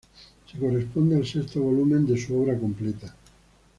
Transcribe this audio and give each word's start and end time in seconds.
Se 0.51 0.57
corresponde 0.57 1.15
al 1.15 1.27
sexto 1.27 1.61
volumen 1.61 2.07
de 2.07 2.17
su 2.19 2.35
Obra 2.41 2.57
completa. 2.57 3.15